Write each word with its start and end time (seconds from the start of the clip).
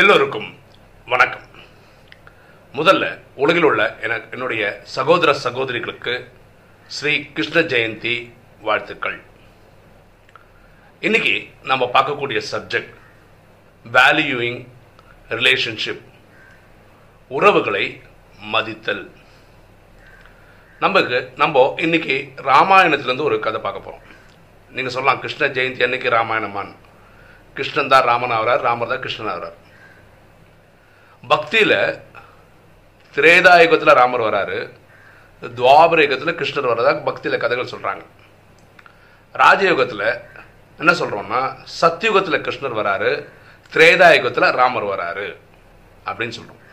எல்லோருக்கும் 0.00 0.48
வணக்கம். 1.12 1.46
முதல்ல 2.74 3.04
உலகில் 3.42 3.66
உள்ள 3.68 3.82
எனக்கு 4.06 4.28
என்னுடைய 4.30 4.62
சகோதர 4.96 5.32
சகோதரிகளுக்கு 5.44 6.14
ஸ்ரீ 6.96 7.12
கிருஷ்ண 7.36 7.60
ஜெயந்தி 7.72 8.14
வாழ்த்துக்கள். 8.66 9.18
இன்னைக்கு 11.00 11.34
நம்ம 11.70 11.90
பார்க்கக்கூடிய 11.94 12.40
சப்ஜெக்ட் 12.52 12.92
வேல்யூயிங் 13.96 14.60
ரிலேஷன்ஷிப் 15.28 16.04
உறவுகளை 17.28 17.84
மதித்தல். 18.54 19.04
நமக்கு 20.80 21.20
நம்ம 21.42 21.74
இன்னைக்கு 21.86 22.16
ராமாயணத்துலேருந்து 22.50 23.28
ஒரு 23.30 23.38
கதை 23.46 23.60
பார்க்க 23.60 23.86
போகிறோம் 23.86 24.04
நீங்கள் 24.70 24.94
சொல்லலாம் 24.96 25.22
கிருஷ்ண 25.24 25.46
ஜெயந்தி 25.46 25.82
அன்னைக்கு 25.86 26.16
ராமாயணமான்? 26.18 26.74
கிருஷ்ணன் 27.56 27.92
தான் 27.94 28.06
ராமன் 28.10 28.36
ஆகிறார் 28.36 28.62
ராமர் 28.68 28.92
தான் 28.92 29.02
கிருஷ்ணன் 29.06 29.32
ஆகிறார் 29.32 29.58
பக்தியில் 31.24 31.78
திரேதாயுகத்தில் 33.14 33.98
ராமர் 34.00 34.26
வராரு 34.28 34.58
துவாபர 35.42 35.98
யுகத்தில் 36.04 36.38
கிருஷ்ணர் 36.38 36.70
வர்றதா 36.70 36.92
பக்தியில் 37.08 37.42
கதைகள் 37.42 37.72
சொல்கிறாங்க 37.72 38.04
ராஜயுகத்தில் 39.34 40.06
என்ன 40.78 40.92
சொல்கிறோம்னா 41.00 41.40
சத்தியுகத்தில் 41.80 42.44
கிருஷ்ணர் 42.46 42.78
வராரு 42.80 43.10
திரேதாயுகத்தில் 43.72 44.54
ராமர் 44.60 44.86
வராரு 44.92 45.28
அப்படின்னு 46.06 46.36
சொல்கிறோம் 46.38 46.64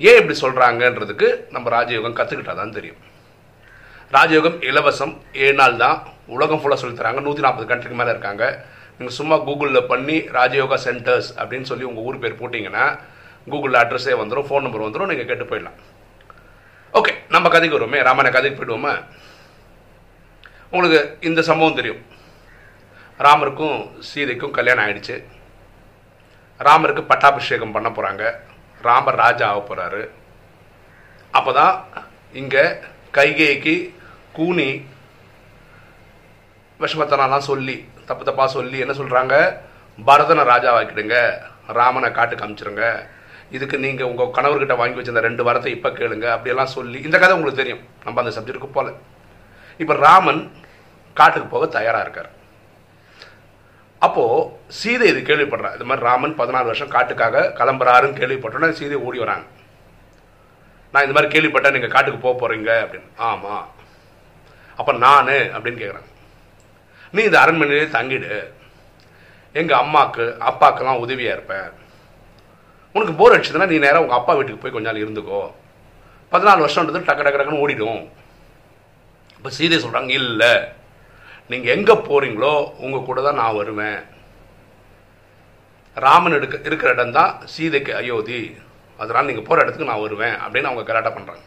ஏன் 0.00 0.18
இப்படி 0.20 0.36
சொல்கிறாங்கன்றதுக்கு 0.40 1.28
நம்ம 1.54 1.70
ராஜயோகம் 1.76 2.18
கற்றுக்கிட்டா 2.18 2.54
தான் 2.54 2.76
தெரியும். 2.76 3.00
ராஜயோகம் 4.12 4.56
இலவசம் 4.68 5.12
ஏழு 5.44 5.56
நாள் 5.60 5.76
தான். 5.76 5.98
உலகம் 6.36 6.60
ஃபுல்லாக 6.60 6.80
சொல்லித் 6.82 7.00
தராங்க. 7.00 7.20
நூற்றி 7.20 7.42
நாற்பது 7.44 7.66
கண்ட்ரிக்கு 7.72 7.98
மேலே 8.00 8.12
இருக்காங்க. 8.14 8.44
நீங்கள் 8.98 9.16
சும்மா 9.18 9.36
கூகுளில் 9.46 9.88
பண்ணி 9.92 10.16
ராஜயோகா 10.38 10.78
சென்டர்ஸ் 10.86 11.30
அப்படின்னு 11.40 11.68
சொல்லி 11.70 11.84
உங்கள் 11.90 12.04
ஊர் 12.04 12.22
பேர் 12.22 12.40
போட்டிங்கன்னா 12.40 12.86
கூகுளில் 13.52 13.82
அட்ரஸே 13.82 14.14
வந்துடும் 14.20 14.48
ஃபோன் 14.48 14.64
நம்பர் 14.66 14.86
வந்துடும் 14.86 15.10
நீங்கள் 15.12 15.28
கேட்டு 15.30 15.46
போயிடலாம். 15.50 15.78
ஓகே 16.98 17.12
நம்ம 17.34 17.48
கதைக்கு 17.54 17.76
வருவோமே 17.78 18.00
ராமாயண 18.08 18.30
கதைக்கு 18.36 18.58
போயிடுவோமா? 18.60 18.94
உங்களுக்கு 20.74 21.00
இந்த 21.28 21.40
சம்பவம் 21.50 21.78
தெரியும். 21.80 22.00
ராமருக்கும் 23.26 23.78
சீதைக்கும் 24.08 24.56
கல்யாணம் 24.58 24.84
ஆயிடுச்சு. 24.84 25.16
ராமருக்கு 26.66 27.02
பட்டாபிஷேகம் 27.10 27.74
பண்ண 27.74 27.88
போகிறாங்க 27.96 28.24
ராமர் 28.86 29.20
ராஜா 29.24 29.46
ஆக 29.52 29.60
போகிறாரு 29.68 30.02
அப்போ 31.38 31.50
தான் 31.58 31.74
இங்கே 32.40 32.64
கைகேயிக்கு 33.16 33.74
கூனி 34.36 34.68
விஷமத்தனெல்லாம் 36.82 37.48
சொல்லி 37.50 37.76
தப்பு 38.08 38.22
தப்பாக 38.28 38.50
சொல்லி 38.56 38.78
என்ன 38.84 38.94
சொல்கிறாங்க 38.98 39.34
பரதனை 40.08 40.42
ராஜாவாக்கிடுங்க. 40.50 41.16
ராமனை 41.78 42.08
காட்டுக்கு 42.18 42.44
அமிச்சிருங்க. 42.44 42.84
இதுக்கு 43.56 43.76
நீங்கள் 43.84 44.08
உங்கள் 44.10 44.34
கணவர்கிட்ட 44.36 44.74
வாங்கி 44.80 44.98
வச்சிருந்த 44.98 45.22
ரெண்டு 45.28 45.44
வாரத்தை 45.46 45.70
இப்போ 45.76 45.90
கேளுங்க 46.00 46.26
அப்படியெல்லாம் 46.34 46.74
சொல்லி 46.74 46.98
இந்த 47.06 47.16
கதை 47.22 47.34
உங்களுக்கு 47.36 47.62
தெரியும். 47.62 47.82
நம்ம 48.04 48.20
அந்த 48.22 48.32
சப்ஜெக்ட்டுக்கு 48.36 48.76
போகல 48.76 48.92
இப்போ 49.82 49.94
ராமன் 50.06 50.42
காட்டுக்கு 51.20 51.48
போக 51.54 51.66
தயாராக 51.78 52.04
இருக்கார். 52.06 52.30
அப்போது 54.06 54.44
சீதை 54.80 55.06
இது 55.12 55.20
கேள்விப்படுறா. 55.30 55.70
இது 55.76 55.86
மாதிரி 55.88 56.06
ராமன் 56.08 56.36
பதினாலு 56.40 56.70
வருஷம் 56.70 56.94
காட்டுக்காக 56.94 57.42
கிளம்புறாருன்னு 57.58 58.20
கேள்விப்பட்டோன்னே 58.20 58.70
சீதை 58.78 58.98
ஓடி 59.06 59.18
வராங்க. 59.24 59.46
நான் 60.92 61.04
இந்த 61.06 61.14
மாதிரி 61.16 61.32
கேள்விப்பட்டேன் 61.34 61.76
நீங்கள் 61.76 61.94
காட்டுக்கு 61.96 62.24
போக 62.24 62.34
போகிறீங்க 62.42 62.70
அப்படின்னு. 62.84 63.10
ஆமாம் 63.30 63.66
அப்போ 64.78 64.92
நான் 65.04 65.34
அப்படின்னு 65.56 65.82
கேட்குறாங்க 65.82 66.08
நீ 67.14 67.20
இந்த 67.28 67.38
அரண்மனையிலே 67.44 67.86
தங்கிடு. 67.98 68.32
எங்கள் 69.60 69.80
அம்மாவுக்கு 69.82 70.24
அப்பாவுக்கெல்லாம் 70.48 71.02
உதவியாக 71.04 71.36
இருப்பேன் 71.36 71.70
உனக்கு 72.94 73.12
போர் 73.18 73.34
அடிச்சதுன்னா 73.34 73.70
நீ 73.72 73.76
நேராக 73.84 74.04
உங்கள் 74.04 74.18
அப்பா 74.20 74.32
வீட்டுக்கு 74.36 74.62
போய் 74.62 74.74
கொஞ்ச 74.76 74.86
நாள் 74.88 75.02
இருந்துக்கோ. 75.04 75.42
பதினாலு 76.32 76.64
வருஷம்ன்றது 76.64 77.06
டக்கு 77.08 77.24
டக்கு 77.26 77.38
டக்குன்னு 77.40 77.62
ஓடிடும். 77.64 78.02
இப்போ 79.36 79.50
சீதை 79.58 79.76
சொல்கிறாங்க 79.84 80.12
இல்லை. 80.22 80.52
நீங்கள் 81.52 81.74
எங்கே 81.76 81.94
போகிறீங்களோ 82.08 82.54
உங்கள் 82.84 83.06
கூட 83.08 83.20
தான் 83.26 83.40
நான் 83.42 83.58
வருவேன். 83.60 84.00
ராமன் 86.06 86.36
எடுக்க 86.38 86.56
இருக்கிற 86.68 86.90
இடம் 86.96 87.16
தான் 87.18 87.32
சீதைக்கு 87.52 87.92
அயோத்தி. 88.00 88.40
அதனால் 88.98 89.28
நீங்கள் 89.28 89.46
போகிற 89.46 89.62
இடத்துக்கு 89.62 89.90
நான் 89.92 90.04
வருவேன் 90.06 90.36
அப்படின்னு 90.42 90.70
அவங்க 90.70 90.84
கலாட்டா 90.90 91.12
பண்ணுறாங்க 91.14 91.46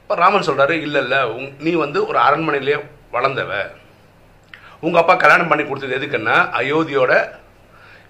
இப்போ 0.00 0.14
ராமன் 0.22 0.46
சொல்கிறாரு 0.46 0.74
இல்லை 0.86 1.00
இல்லை. 1.04 1.20
உங் 1.36 1.50
நீ 1.66 1.72
வந்து 1.84 1.98
ஒரு 2.08 2.18
அரண்மனையிலே 2.26 2.78
வளர்ந்தவ. 3.16 3.52
உங்கள் 4.86 5.00
அப்பா 5.02 5.14
கல்யாணம் 5.22 5.50
பண்ணி 5.50 5.64
கொடுத்தது 5.66 5.98
எதுக்குன்னா 5.98 6.36
அயோத்தியோட 6.60 7.12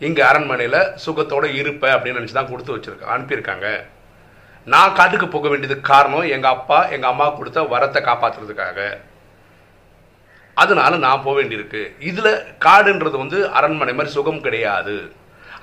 இங்கே 0.06 0.22
அரண்மனையில் 0.31 0.81
சுகத்தோடு 1.05 1.49
இருப்ப 1.61 1.84
அப்படின்னு 1.94 2.19
நினச்சி 2.19 2.37
தான் 2.38 2.50
கொடுத்து 2.50 2.75
வச்சுருக்கேன் 2.75 3.15
அனுப்பியிருக்காங்க. 3.15 3.69
நான் 4.72 4.97
காட்டுக்கு 4.99 5.27
போக 5.34 5.49
வேண்டியதுக்கு 5.50 5.91
காரணம் 5.93 6.27
எங்கள் 6.34 6.55
அப்பா 6.56 6.78
எங்கள் 6.94 7.11
அம்மா 7.12 7.27
கொடுத்த 7.38 7.62
வரத்தை 7.75 8.00
காப்பாற்றுறதுக்காக 8.09 8.78
அதனால 10.62 10.93
நான் 11.05 11.22
போக 11.25 11.34
வேண்டியிருக்கு. 11.39 11.83
இதில் 12.09 12.33
காடுன்றது 12.65 13.16
வந்து 13.22 13.39
அரண்மனை 13.59 13.93
மாதிரி 13.99 14.16
சுகம் 14.16 14.43
கிடையாது. 14.47 14.97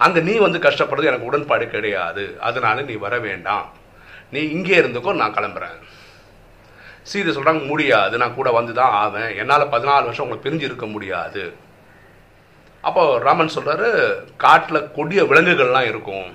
அங்கே 0.05 0.19
நீ 0.27 0.33
வந்து 0.45 0.59
கஷ்டப்படுறது 0.65 1.09
எனக்கு 1.09 1.29
உடன்பாடு 1.29 1.65
கிடையாது. 1.75 2.23
அதனால 2.47 2.81
நீ 2.89 2.95
வர 3.05 3.15
வேண்டாம். 3.27 3.67
நீ 4.33 4.41
இங்கே 4.55 4.75
இருந்துக்கோ 4.81 5.13
நான் 5.21 5.35
கிளம்புறேன். 5.37 5.77
சீதை 7.09 7.31
சொல்கிறாங்க 7.35 7.63
முடியாது. 7.71 8.15
நான் 8.21 8.37
கூட 8.39 8.49
வந்து 8.59 8.73
தான் 8.79 8.95
ஆவேன். 9.03 9.31
என்னால் 9.41 9.71
பதினாலு 9.75 10.07
வருஷம் 10.09 10.25
உங்களை 10.25 10.41
பிரிஞ்சு 10.45 10.67
இருக்க 10.69 10.87
முடியாது. 10.95 11.43
அப்போ 12.81 13.03
ராமன் 13.19 13.55
சொல்கிறாரு 13.55 13.89
காட்டில் 14.43 14.91
கொடிய 14.97 15.23
விலங்குகள்லாம் 15.23 15.87
இருக்கும். 15.91 16.27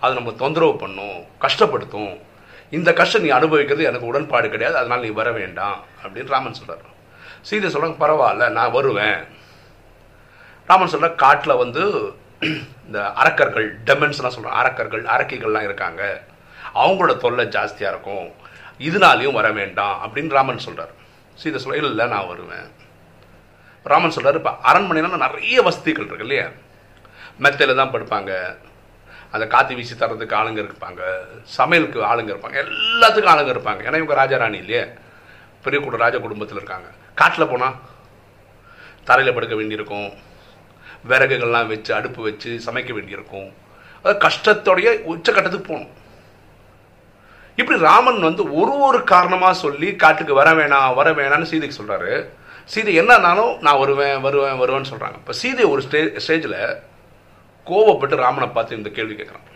அது 0.00 0.14
நம்ம 0.14 0.32
தொந்தரவு 0.42 0.74
பண்ணும் 0.76 1.18
கஷ்டப்படுத்தும். 1.44 2.14
இந்த 2.70 2.92
கஷ்டம் 2.92 3.22
நீ 3.22 3.28
அனுபவிக்கிறது 3.28 3.88
எனக்கு 3.90 4.10
உடன்பாடு 4.10 4.48
கிடையாது 4.50 4.76
அதனால் 4.80 5.04
நீ 5.06 5.10
வர 5.20 5.30
வேண்டாம். 5.32 5.78
அப்படின்னு 6.02 6.34
ராமன் 6.36 6.58
சொல்கிறார் 6.60 6.92
சீதை 7.48 7.68
சொல்கிறாங்க 7.74 7.96
பரவாயில்ல 8.04 8.48
நான் 8.58 8.74
வருவேன். 8.76 9.20
ராமன் 10.68 10.92
சொல்கிற 10.92 11.10
காட்டில் 11.24 11.60
வந்து 11.62 11.82
இந்த 12.86 12.98
அரக்கர்கள் 13.22 13.66
டெமன்ஸ்லாம் 13.88 14.34
சொல்கிறோம் 14.36 14.58
அரக்கர்கள் 14.60 15.04
அரக்கிகள்லாம் 15.14 15.66
இருக்காங்க. 15.68 16.02
அவங்களோட 16.82 17.16
தொல்லை 17.24 17.44
ஜாஸ்தியாக 17.56 17.92
இருக்கும். 17.94 18.28
இதனாலையும் 18.88 19.38
வர 19.38 19.48
வேண்டாம் 19.60 19.96
அப்படின்னு 20.04 20.36
ராமன் 20.38 20.66
சொல்கிறார் 20.66 20.94
சீதை 21.42 21.60
சொல்ல 21.60 21.76
இல்லை 21.76 22.06
நான் 22.14 22.30
வருவேன். 22.32 22.68
ராமன் 23.84 24.10
சொல்கிறார் 24.10 24.36
இப்போ 24.36 24.50
அரண்மனைலாம் 24.72 25.16
நிறைய 25.16 25.62
வசதிகள் 25.62 26.06
இருக்கு 26.06 26.26
இல்லையா? 26.26 26.48
மெத்தையில் 27.38 27.76
தான் 27.76 27.90
படுப்பாங்க. 27.90 28.56
அந்த 29.30 29.46
காற்று 29.46 29.74
வீசி 29.74 29.94
தரதுக்கு 29.94 30.36
ஆளுங்க 30.36 30.60
இருப்பாங்க. 30.64 31.02
சமையலுக்கு 31.42 32.04
ஆளுங்க 32.04 32.30
இருப்பாங்க. 32.34 32.58
எல்லாத்துக்கும் 32.64 33.32
ஆளுங்க 33.32 33.52
இருப்பாங்க. 33.54 33.82
ஏன்னா 33.82 34.00
இவங்க 34.02 34.14
ராஜாராணி 34.14 34.54
இல்லையே? 34.54 34.84
பெரிய 35.62 35.82
கூட 35.82 35.96
ராஜ 35.96 36.18
குடும்பத்தில் 36.18 36.56
இருக்காங்க. 36.56 36.86
காட்டில் 37.14 37.46
போனால் 37.46 37.74
தரையில் 39.04 39.34
படுக்க 39.34 39.54
வேண்டியிருக்கும். 39.56 40.12
விறகுகள்லாம் 41.08 41.66
வச்சு 41.66 41.94
அடுப்பு 41.94 42.22
வச்சு 42.22 42.60
சமைக்க 42.66 42.92
வேண்டியிருக்கும். 42.92 43.54
அது 44.02 44.18
கஷ்டத்தோடைய 44.18 44.88
உச்சக்கட்டத்துக்கு 45.12 45.70
போகணும். 45.72 46.02
இப்படி 47.56 47.78
ராமன் 47.78 48.20
வந்து 48.20 48.54
ஒரு 48.54 48.78
ஒரு 48.78 49.04
காரணமாக 49.04 49.54
சொல்லி 49.54 49.96
காட்டுக்கு 49.96 50.34
வர 50.34 50.52
வேணாம் 50.52 50.94
வர 50.94 51.12
வேணாம்னு 51.12 51.42
சீதைக்கு 51.42 51.82
சொல்கிறாரு 51.82 52.28
சீதை 52.72 52.92
என்னன்னாலும் 53.00 53.52
நான் 53.58 53.78
வருவேன் 53.78 54.20
வருவேன் 54.20 54.60
வருவேன்னு 54.62 54.90
சொல்கிறாங்க 54.92 55.18
இப்போ 55.22 55.32
சீதை 55.32 55.64
ஒரு 55.64 55.82
ஸ்டே 55.86 56.00
ஸ்டேஜில் 56.24 56.58
கோவப்பட்டு 57.66 58.16
ராமனை 58.16 58.48
பார்த்து 58.48 58.76
இந்த 58.76 58.90
கேள்வி 58.90 59.14
கேட்குறான் 59.14 59.48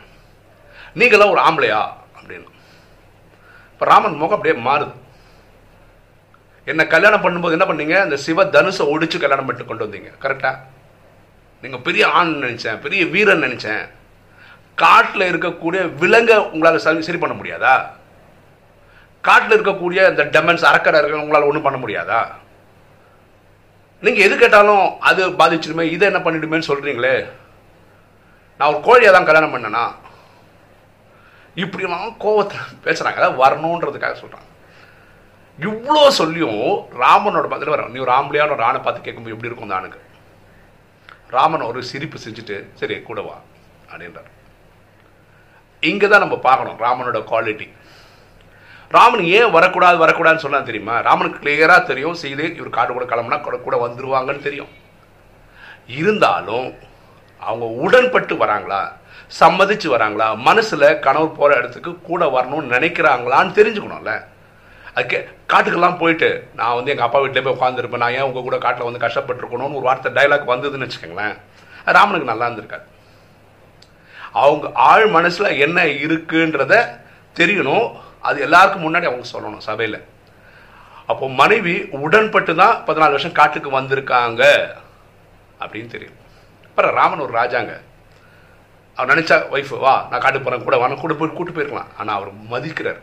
நீங்களாம் 0.98 1.32
ஒரு 1.34 1.40
ஆம்பளையா? 1.48 1.80
அப்படின்னு. 2.18 2.48
இப்போ 3.72 3.84
ராமன் 3.84 4.16
முகம் 4.20 4.36
அப்படியே 4.36 4.54
மாறுது. 4.68 4.94
என்ன 6.66 6.86
கல்யாணம் 6.86 7.24
பண்ணும்போது 7.24 7.56
என்ன 7.56 7.66
பண்ணீங்க? 7.68 8.04
இந்த 8.04 8.16
சிவ 8.16 8.44
தனுசை 8.44 8.84
ஒடிச்சு 8.94 9.18
கல்யாணம் 9.18 9.46
பண்ணிட்டு 9.46 9.68
கொண்டு 9.68 9.86
வந்தீங்க. 9.86 10.10
கரெக்டாக 10.24 10.56
நீங்கள் 11.62 11.84
பெரிய 11.86 12.08
ஆண் 12.08 12.32
நினச்சேன் 12.44 12.80
பெரிய 12.84 13.06
வீரன் 13.06 13.44
நினச்சேன். 13.46 13.84
காட்டில் 14.74 15.30
இருக்கக்கூடிய 15.30 15.80
விலங்கை 16.02 16.36
உங்களால் 16.52 16.84
சரி 16.86 17.06
சரி 17.08 17.18
பண்ண 17.18 17.36
முடியாதா? 17.38 17.76
காட்டில் 19.20 19.56
இருக்கக்கூடிய 19.56 20.00
இந்த 20.10 20.24
டெமன்ஸ் 20.34 20.68
அறக்கடை 20.70 20.98
இருக்க 21.00 21.24
உங்களால் 21.24 21.48
ஒன்றும் 21.48 21.66
பண்ண 21.68 21.78
முடியாதா? 21.84 22.20
நீங்கள் 24.02 24.24
எது 24.24 24.34
கேட்டாலும் 24.38 24.84
அது 25.00 25.22
பாதிச்சிடுமே 25.40 25.84
இதை 25.94 26.06
என்ன 26.08 26.18
பண்ணிடுமேன்னு 26.18 26.70
சொல்கிறீங்களே 26.70 27.14
நான் 28.60 28.70
ஒரு 28.70 28.80
கோழியை 28.80 29.12
தான் 29.12 29.26
கல்யாணம் 29.26 29.54
பண்ணேனா? 29.54 29.82
இப்படிலாம் 31.56 32.16
கோவத்தில் 32.18 32.74
பேசுகிறாங்க 32.84 33.20
அதாவது 33.20 33.42
வரணுன்றதுக்காக 33.42 34.14
சொல்கிறாங்க 34.14 34.46
இவ்வளோ 35.58 36.02
சொல்லியும் 36.18 36.62
ராமனோட 37.00 37.46
பதில் 37.48 37.68
வர 37.68 37.86
நீ 37.88 37.98
ஒரு 37.98 38.12
ஆம்பளையான 38.12 38.52
ஒரு 38.52 38.62
ஆணை 38.62 38.80
பார்த்து 38.80 39.00
கேட்கும்போது 39.00 39.34
எப்படி 39.34 39.48
இருக்கும் 39.48 39.66
அந்த 39.66 39.78
ஆணுக்கு? 39.78 40.00
ராமன் 41.30 41.62
ஒரு 41.62 41.82
சிரிப்பு 41.82 42.18
செஞ்சுட்டு 42.18 42.56
சரி 42.74 43.02
கூட 43.02 43.20
வா 43.20 43.36
அப்படின்றார். 43.88 44.28
இங்கே 45.82 46.08
தான் 46.08 46.20
நம்ம 46.20 46.36
பார்க்கணும் 46.38 46.78
ராமனோட 46.78 47.18
குவாலிட்டி 47.30 47.66
ராமன் 48.90 49.24
ஏன் 49.24 49.50
வரக்கூடாது 49.50 50.06
வரக்கூடாதுன்னு 50.06 50.44
சொன்னா 50.44 50.58
தெரியுமா? 50.58 51.00
ராமனுக்கு 51.00 51.38
கிளியராக 51.38 51.82
தெரியும் 51.82 52.14
செய்து 52.14 52.56
இவர் 52.56 52.70
காடு 52.70 52.92
கூட 52.92 53.04
கிளம்புனா 53.04 53.40
கூட 53.40 53.56
கூட 53.56 53.86
வந்துருவாங்கன்னு 53.86 54.42
தெரியும். 54.42 54.68
இருந்தாலும் 55.86 56.74
அவங்க 57.40 57.66
உடன்பட்டு 57.66 58.34
வராங்களா? 58.34 58.92
சம்மதிச்சு 59.40 59.88
வராங்களா? 59.94 60.36
மனசில் 60.36 60.98
கனவு 60.98 61.30
போகிற 61.30 61.58
இடத்துக்கு 61.58 62.00
கூட 62.02 62.24
வரணும்னு 62.24 62.74
நினைக்கிறாங்களான்னு 62.76 63.56
தெரிஞ்சுக்கணும்ல. 63.58 64.24
அதுக்கு 64.94 65.28
காட்டுக்கெல்லாம் 65.46 65.98
போயிட்டு 65.98 66.48
நான் 66.54 66.74
வந்து 66.74 66.90
எங்கள் 66.90 67.06
அப்பா 67.06 67.20
வீட்டில் 67.20 67.42
போய் 67.42 67.54
உட்காந்துருப்பேன் 67.54 67.96
நான் 67.96 68.12
ஏன் 68.12 68.20
உங்கள் 68.20 68.42
கூட 68.42 68.58
காட்டில் 68.58 68.92
வந்து 68.92 69.06
கஷ்டப்பட்டுருக்கணும்னு 69.06 69.78
ஒரு 69.78 69.80
வார்த்தை 69.80 70.12
டைலாக் 70.12 70.52
வந்ததுன்னு 70.52 70.88
வச்சுக்கோங்களேன். 70.88 71.38
ராமனுக்கு 71.84 72.34
நல்லா 72.34 72.46
இருந்திருக்காரு. 72.46 72.82
அவங்க 74.32 74.70
ஆழ் 74.74 75.06
மனசில் 75.06 75.58
என்ன 75.58 75.84
இருக்குன்றத 75.84 77.00
தெரியணும். 77.36 78.06
அது 78.28 78.38
எல்லாருக்கும் 78.46 78.86
முன்னாடி 78.86 79.06
அவங்க 79.10 79.26
சொல்லணும் 79.32 79.66
சபையில். 79.68 79.98
அப்போ 81.12 81.26
மனைவி 81.40 81.74
உடன்பட்டு 82.04 82.54
தான் 82.62 82.78
பதினாலு 82.86 83.14
வருஷம் 83.16 83.38
காட்டுக்கு 83.40 83.70
வந்திருக்காங்க 83.76 84.42
அப்படின்னு 85.62 85.92
தெரியும். 85.94 86.18
அப்புறம் 86.70 86.96
ராமன் 86.98 87.24
ஒரு 87.26 87.32
ராஜாங்க. 87.40 87.74
அவர் 88.96 89.10
நினைச்சா 89.12 89.36
ஒய்ஃப் 89.54 89.72
வா 89.84 89.94
நான் 90.10 90.22
காட்டுக்கு 90.24 90.46
போகிறேன் 90.46 90.66
கூட 90.66 90.76
வா 90.80 90.88
கூட 91.04 91.14
போய் 91.20 91.36
கூட்டு 91.38 91.52
போயிருக்கலாம். 91.56 91.92
ஆனால் 92.00 92.16
அவர் 92.18 92.32
மதிக்கிறார். 92.54 93.00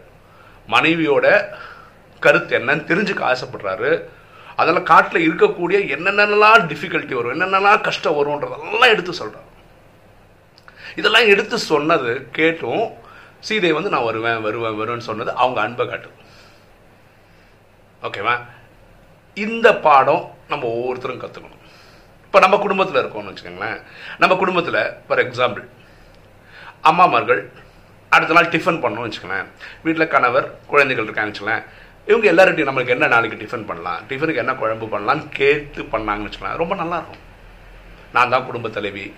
மனைவியோட 0.74 1.25
கருத்து 2.25 2.54
என்னன்னு 2.60 2.89
தெரிஞ்சுக்க 2.92 3.24
ஆசைப்படுறாரு. 3.31 3.89
அதெல்லாம் 4.62 4.89
காட்டில் 4.92 5.25
இருக்கக்கூடிய 5.27 5.77
என்னென்னலாம் 5.95 6.68
டிஃபிகல்ட்டி 6.72 7.16
வரும் 7.18 7.33
என்னென்னலாம் 7.36 7.81
கஷ்டம் 7.88 8.18
வரும்ன்றதெல்லாம் 8.18 8.94
எடுத்து 8.95 9.13
சொல்கிறார் 9.22 9.50
இதெல்லாம் 11.00 11.30
எடுத்து 11.33 11.57
சொன்னது 11.72 12.12
கேட்டும் 12.38 12.86
சீதை 13.47 13.71
வந்து 13.77 13.93
நான் 13.93 14.07
வருவேன் 14.09 14.41
வருவேன் 14.41 14.77
வருவேன்னு 14.79 15.07
சொன்னது 15.09 15.31
அவங்க 15.43 15.61
அன்பை 15.61 15.85
காட்டும். 15.87 16.17
ஓகேவா? 18.07 18.35
இந்த 19.37 19.67
பாடம் 19.85 20.23
நம்ம 20.51 20.67
ஒவ்வொருத்தரும் 20.77 21.21
கற்றுக்கணும் 21.23 21.61
இப்போ 22.25 22.39
நம்ம 22.45 22.57
குடும்பத்தில் 22.63 23.01
இருக்கோம்னு 23.01 23.31
வச்சுக்கோங்களேன். 23.31 23.79
நம்ம 24.21 24.35
குடும்பத்தில் 24.35 24.79
ஃபார் 25.07 25.21
எக்ஸாம்பிள் 25.25 25.65
அம்மாமார்கள் 26.89 27.41
அடுத்த 28.15 28.35
நாள் 28.37 28.51
டிஃபன் 28.55 28.81
பண்ணணும்னு 28.83 29.07
வச்சுக்கோங்களேன். 29.07 29.47
வீட்டில் 29.85 30.13
கணவர் 30.15 30.47
குழந்தைகள் 30.71 31.05
இருக்கான்னு 31.07 31.31
வச்சுக்கோங்களேன். 31.31 31.65
இவங்க 32.07 32.25
எல்லார்ட்டையும் 32.31 32.69
நம்மளுக்கு 32.69 32.95
என்ன 32.95 33.07
நாளைக்கு 33.13 33.39
டிஃபன் 33.43 33.67
பண்ணலாம்? 33.69 34.01
டிஃபனுக்கு 34.09 34.43
என்ன 34.43 34.53
குழம்பு 34.53 34.88
பண்ணலாம்னு 34.93 35.29
கேட்டு 35.39 35.83
பண்ணாங்கன்னு 35.93 36.27
வச்சுக்கோங்களேன். 36.27 36.61
ரொம்ப 36.61 36.75
நல்லாயிருக்கும். 36.81 37.23
நான் 38.15 38.29
தான் 38.33 38.45
குடும்ப 38.45 38.69
தலைவி. 38.69 39.13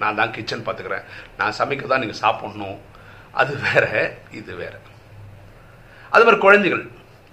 நான் 0.00 0.18
தான் 0.20 0.32
கிச்சன் 0.36 0.64
பார்த்துக்கிறேன் 0.66 1.04
நான் 1.38 1.56
சமைக்க 1.58 1.86
தான் 1.86 2.02
நீங்கள் 2.04 2.22
சாப்பிட்ணும். 2.24 2.78
அது 3.40 3.52
வேற 3.66 3.84
இது 4.38 4.52
வேற. 4.62 4.74
அது 6.14 6.24
மாதிரி 6.24 6.40
குழந்தைகள் 6.44 6.82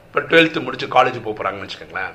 இப்போ 0.05 0.19
டுவெல்த்து 0.29 0.65
முடிச்சு 0.65 0.87
காலேஜ் 0.95 1.17
போக 1.25 1.33
போகிறாங்கன்னு 1.33 1.65
வச்சுக்கோங்களேன். 1.67 2.13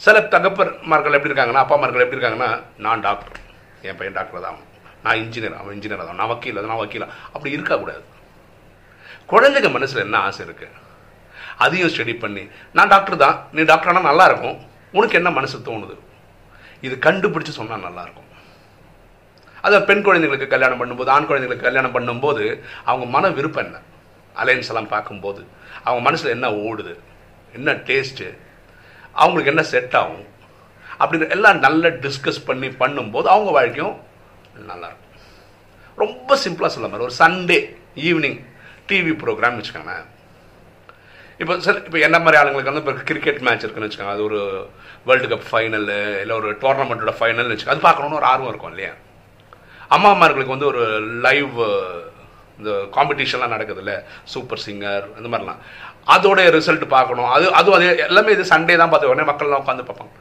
சில 0.00 0.16
தகப்பன்மார்கள் 0.34 1.16
எப்படி 1.16 1.30
இருக்காங்கன்னா 1.30 1.62
அப்பா 1.64 1.76
மார்கள் 1.82 2.04
எப்படி 2.04 2.18
இருக்காங்கன்னா 2.18 2.50
நான் 2.86 3.04
டாக்டர் 3.06 3.38
என் 3.88 3.98
பையன் 4.00 4.18
டாக்டர் 4.18 4.46
தான். 4.48 4.60
நான் 5.04 5.20
இன்ஜினியர் 5.24 5.58
அவன் 5.60 5.74
இன்ஜினியர் 5.76 6.08
தான். 6.08 6.20
நான் 6.20 6.30
வக்கீல் 6.32 6.60
நான் 6.70 6.82
வக்கீல். 6.82 7.06
அப்படி 7.34 7.50
இருக்கக்கூடாது 7.56 8.04
குழந்தைங்க 9.32 9.70
மனசில் 9.76 10.04
என்ன 10.06 10.18
ஆசை 10.26 10.42
இருக்குது 10.46 10.76
அதையும் 11.64 11.90
ஸ்டடி 11.92 12.14
பண்ணி 12.22 12.42
நான் 12.76 12.92
டாக்டர் 12.94 13.22
தான் 13.24 13.36
நீ 13.56 13.62
டாக்டர் 13.70 13.90
ஆனால் 13.92 14.08
நல்லாயிருக்கும் 14.10 14.58
உனக்கு 14.98 15.18
என்ன 15.20 15.30
மனசு 15.38 15.56
தோணுது? 15.68 15.94
இது 16.86 16.94
கண்டுபிடிச்சு 17.06 17.52
சொன்னால் 17.58 17.86
நல்லாயிருக்கும் 17.86 18.28
அதை 19.66 19.76
பெண் 19.88 20.04
குழந்தைங்களுக்கு 20.06 20.48
கல்யாணம் 20.54 20.80
பண்ணும்போது 20.80 21.10
ஆண் 21.14 21.28
குழந்தைங்களுக்கு 21.28 21.68
கல்யாணம் 21.68 21.94
பண்ணும்போது 21.96 22.44
அவங்க 22.90 23.06
மன 23.14 23.30
விருப்பம் 23.38 23.64
என்ன? 23.64 23.78
அலையன்ஸ் 24.42 24.70
எல்லாம் 24.72 24.92
பார்க்கும்போது 24.94 25.42
அவங்க 25.86 26.02
மனசில் 26.08 26.34
என்ன 26.36 26.48
ஓடுது? 26.66 26.94
என்ன 27.56 27.72
டேஸ்ட்டு 27.88 28.28
அவங்களுக்கு 29.22 29.52
என்ன 29.52 29.62
செட் 29.72 29.96
ஆகும்? 30.00 30.26
அப்படிங்கிற 31.00 31.34
எல்லாம் 31.36 31.58
நல்லா 31.66 31.88
டிஸ்கஸ் 32.04 32.46
பண்ணி 32.48 32.68
பண்ணும்போது 32.82 33.26
அவங்க 33.34 33.50
வாழ்க்கையும் 33.58 33.96
நல்லாயிருக்கும். 34.70 35.04
ரொம்ப 36.02 36.36
சிம்பிளாக 36.44 36.72
சொல்ல 36.74 36.88
மாதிரி 36.90 37.06
ஒரு 37.08 37.16
சண்டே 37.22 37.58
ஈவினிங் 38.08 38.38
டிவி 38.90 39.12
ப்ரோக்ராம் 39.22 39.58
வச்சுக்கோங்களேன். 39.58 40.06
இப்போ 41.42 41.54
சில 41.64 41.76
இப்போ 41.88 41.98
என்ன 42.06 42.16
மாதிரி 42.22 42.38
ஆளுங்களுக்கு 42.38 42.70
வந்து 42.70 42.82
இப்போ 42.84 43.04
கிரிக்கெட் 43.08 43.42
மேட்ச் 43.46 43.64
இருக்குன்னு 43.64 43.88
வச்சுக்கோங்க 43.88 44.14
அது 44.16 44.24
ஒரு 44.28 44.38
வேர்ல்டு 45.08 45.28
கப் 45.32 45.48
ஃபைனலு 45.50 45.98
இல்லை 46.22 46.34
ஒரு 46.40 46.48
டோர்னமெண்ட்டோட 46.62 47.12
ஃபைனல்னு 47.18 47.52
வச்சுக்கோங்க 47.54 47.76
அது 47.76 47.86
பார்க்கணுன்னு 47.88 48.20
ஒரு 48.20 48.28
ஆர்வம் 48.32 48.50
இருக்கும் 48.52 48.72
இல்லையா? 48.74 48.94
அம்மா 49.94 50.08
அம்மார்களுக்கு 50.14 50.54
வந்து 50.56 50.70
ஒரு 50.72 50.82
லைவ் 51.26 51.58
இந்த 52.60 52.70
காம்படிஷன்லாம் 52.96 53.54
நடக்குதுல்ல. 53.54 53.92
சூப்பர் 54.32 54.62
சிங்கர் 54.66 55.04
இந்த 55.18 55.28
மாதிரிலாம். 55.32 55.60
அதோடைய 56.14 56.48
ரிசல்ட் 56.56 56.84
பார்க்கணும். 56.96 57.28
அது 57.34 57.44
அதுவும் 57.58 57.76
அது 57.78 57.86
எல்லாமே 58.06 58.32
இது 58.36 58.44
சண்டே 58.54 58.76
தான் 58.80 58.90
பார்த்து 58.92 59.10
உடனே 59.12 59.26
மக்கள்லாம் 59.30 59.62
உட்காந்து 59.64 59.88
பார்ப்பாங்க. 59.90 60.14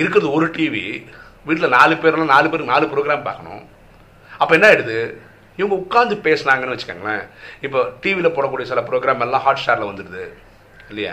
இருக்கிறது 0.00 0.28
ஒரு 0.36 0.46
டிவி 0.56 0.84
வீட்டில் 1.46 1.74
நாலு 1.76 1.94
பேர்லாம் 2.02 2.34
நாலு 2.34 2.48
பேருக்கு 2.48 2.72
நாலு 2.74 2.86
ப்ரோக்ராம் 2.92 3.26
பார்க்கணும். 3.28 3.62
அப்போ 4.38 4.52
என்ன 4.56 4.68
ஆயிடுது? 4.68 4.98
இவங்க 5.58 5.74
உட்காந்து 5.82 6.14
பேசினாங்கன்னு 6.26 6.74
வச்சுக்கோங்களேன். 6.74 7.24
இப்போ 7.66 7.80
டிவியில் 8.04 8.34
போடக்கூடிய 8.36 8.66
சில 8.70 8.80
ப்ரோக்ராம் 8.88 9.24
எல்லாம் 9.26 9.44
ஹாட் 9.46 9.60
ஸ்டாரில் 9.62 9.90
வந்துடுது. 9.90 10.24
இல்லையா? 10.90 11.12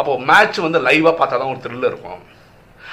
அப்போது 0.00 0.24
மேட்ச் 0.30 0.58
வந்து 0.66 0.78
லைவாக 0.88 1.14
பார்த்தா 1.20 1.38
தான் 1.40 1.52
ஒரு 1.54 1.62
த்ரில் 1.64 1.88
இருக்கும். 1.90 2.20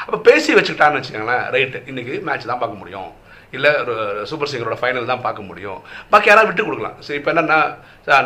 அப்போ 0.05 0.17
பேசி 0.29 0.49
வச்சுக்கிட்டான்னு 0.53 0.99
வச்சுக்கோங்களேன். 0.99 1.45
ரைட்டு 1.55 1.81
இன்றைக்கி 1.91 2.13
மேட்ச் 2.29 2.49
தான் 2.51 2.61
பார்க்க 2.63 2.81
முடியும். 2.81 3.11
இல்லை 3.57 3.71
ஒரு 3.81 3.93
சூப்பர் 4.29 4.51
சிங்கரோட 4.51 4.77
ஃபைனல் 4.81 5.11
தான் 5.11 5.25
பார்க்க 5.25 5.49
முடியும். 5.49 5.79
பாக்கி 6.11 6.29
யாராவது 6.29 6.49
விட்டு 6.49 6.65
கொடுக்கலாம். 6.67 6.97
சரி 7.05 7.17
இப்போ 7.19 7.31
என்னன்னா 7.33 7.59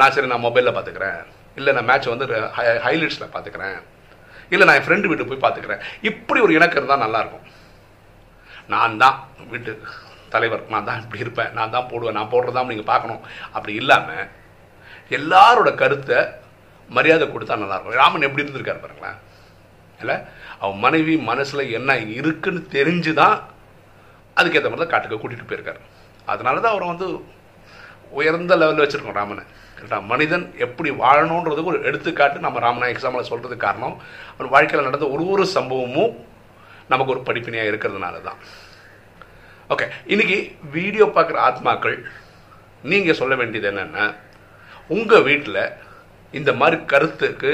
நான் 0.01 0.13
சரி 0.15 0.31
நான் 0.33 0.45
மொபைலில் 0.47 0.75
பார்த்துக்கிறேன் 0.77 1.19
இல்லை 1.59 1.71
நான் 1.77 1.89
மேட்ச் 1.89 2.13
வந்து 2.13 2.25
ஹைலைட்ஸில் 2.85 3.33
பார்த்துக்கிறேன் 3.33 3.77
இல்லை 4.53 4.63
நான் 4.67 4.77
என் 4.79 4.87
ஃப்ரெண்டு 4.87 5.09
வீட்டுக்கு 5.09 5.31
போய் 5.31 5.43
பார்த்துக்கிறேன் 5.45 5.83
இப்படி 6.09 6.39
ஒரு 6.45 6.55
இணக்கம் 6.57 6.79
இருந்தால் 6.81 7.03
நல்லாயிருக்கும் 7.05 7.45
நான் 8.73 8.99
தான் 9.03 9.17
வீட்டு 9.51 9.71
தலைவர். 10.33 10.63
நான் 10.73 10.87
தான் 10.87 11.01
இப்படி 11.03 11.23
இருப்பேன். 11.23 11.51
நான் 11.57 11.73
தான் 11.75 11.89
போடுவேன். 11.91 12.17
நான் 12.17 12.31
போடுறதான் 12.33 12.69
நீங்கள் 12.71 12.91
பார்க்கணும் 12.91 13.21
அப்படி 13.55 13.73
இல்லாமல் 13.81 14.29
எல்லாரோட 15.17 15.69
கருத்தை 15.81 16.19
மரியாதை 16.89 17.25
கொடுத்தா 17.33 17.55
நல்லாயிருக்கும் 17.63 17.99
ராமன் 18.01 18.25
எப்படி 18.27 18.43
இருந்திருக்காரு 18.43 18.83
பாருங்களேன். 18.83 19.17
இல்லை 20.01 20.15
அவன் 20.61 20.79
மனைவி 20.85 21.15
மனசில் 21.31 21.71
என்ன 21.77 21.97
இருக்குன்னு 22.19 22.61
தெரிஞ்சு 22.77 23.11
தான் 23.21 23.35
அதுக்கேற்ற 24.37 24.67
மாதிரி 24.69 24.83
தான் 24.83 24.93
காட்டுக்கு 24.93 25.21
கூட்டிகிட்டு 25.21 25.49
போயிருக்காரு. 25.49 25.79
அதனால 26.33 26.61
தான் 26.63 26.73
அவரை 26.73 26.87
வந்து 26.93 27.07
உயர்ந்த 28.19 28.55
லெவலில் 28.61 28.83
வச்சுருக்கோம் 28.83 29.19
ராமனை. 29.19 29.43
கரெக்டாக 29.77 30.09
மனிதன் 30.11 30.45
எப்படி 30.65 30.89
வாழணுன்றதுக்கு 31.03 31.71
ஒரு 31.73 31.79
எடுத்துக்காட்டு 31.89 32.45
நம்ம 32.45 32.59
ராமனா 32.65 32.89
எக்ஸாம்பிள் 32.93 33.29
சொல்கிறதுக்கு 33.31 33.65
காரணம். 33.67 33.95
அவன் 34.33 34.53
வாழ்க்கையில் 34.55 34.87
நடந்த 34.87 35.07
ஒரு 35.15 35.25
ஒரு 35.33 35.45
சம்பவமும் 35.55 36.13
நமக்கு 36.91 37.13
ஒரு 37.15 37.21
படிப்பினையாக 37.27 37.71
இருக்கிறதுனால 37.71 38.15
தான் 38.27 38.39
ஓகே 39.73 39.85
இன்னைக்கு 40.13 40.37
வீடியோ 40.77 41.05
பார்க்குற 41.17 41.37
ஆத்மாக்கள் 41.49 41.97
நீங்கள் 42.91 43.19
சொல்ல 43.19 43.33
வேண்டியது 43.41 43.67
என்னென்னா 43.71 44.05
உங்கள் 44.95 45.25
வீட்டில் 45.27 45.61
இந்த 46.39 46.51
மாதிரி 46.61 46.77
கருத்துக்கு 46.91 47.51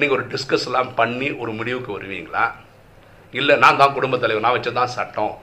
நீங்கள் 0.00 0.16
ஒரு 0.16 0.24
டிஸ்கஸ்லாம் 0.32 0.90
பண்ணி 1.00 1.28
ஒரு 1.42 1.52
முடிவுக்கு 1.58 1.90
வருவீங்களா? 1.96 2.44
இல்லை 3.38 3.54
நான் 3.64 3.80
தான் 3.80 3.94
குடும்பத் 3.96 4.22
தலைவர் 4.22 4.44
நான் 4.44 4.56
வச்சது 4.56 4.78
தான் 4.80 4.94
சட்டம். 4.96 5.34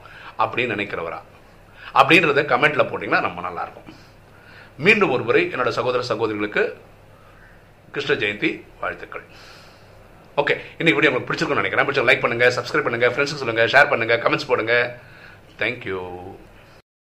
அப்படின்னு 0.44 0.74
நினைக்கிறவரா? 0.76 1.20
அப்படின்றத 2.00 2.42
கமெண்ட்டில் 2.52 2.88
போட்டிங்கன்னா 2.90 3.20
ரொம்ப 3.28 3.40
நல்லாயிருக்கும். 3.48 3.88
மீண்டும் 4.86 5.12
ஒருமுறை 5.14 5.42
என்னோட 5.54 5.70
சகோதர 5.78 6.02
சகோதரிகளுக்கு 6.10 6.62
கிருஷ்ண 7.94 8.14
ஜெயந்தி 8.22 8.50
வாழ்த்துக்கள். 8.80 9.24
ஓகே 10.40 10.54
இன்னைக்கு 10.78 10.98
வீடியோ 10.98 11.10
உங்களுக்கு 11.12 11.30
பிடிச்சிருக்கும்னு 11.30 11.62
நினைக்கிறேன். 11.62 11.88
பிடிச்ச 11.88 12.02
லைக் 12.08 12.22
பண்ணுங்கள் 12.24 12.54
சப்ஸ்கிரைப் 12.58 12.86
பண்ணுங்கள் 12.86 13.12
ஃப்ரெண்ட்ஸுக்கு 13.14 13.42
சொல்லுங்கள் 13.42 13.72
ஷேர் 13.72 13.90
பண்ணுங்கள் 13.92 14.22
கமெண்ட்ஸ் 14.24 14.50
போடுங்க. 14.50 14.74
தேங்க்யூ 15.62 16.00